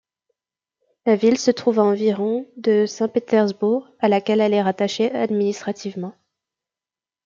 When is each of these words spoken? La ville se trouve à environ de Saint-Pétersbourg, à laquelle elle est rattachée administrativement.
La 1.05 1.15
ville 1.15 1.37
se 1.37 1.51
trouve 1.51 1.77
à 1.77 1.83
environ 1.83 2.47
de 2.57 2.87
Saint-Pétersbourg, 2.87 3.87
à 3.99 4.07
laquelle 4.09 4.41
elle 4.41 4.55
est 4.55 4.63
rattachée 4.63 5.11
administrativement. 5.11 6.15